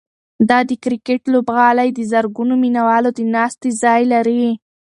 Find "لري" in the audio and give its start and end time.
4.13-4.43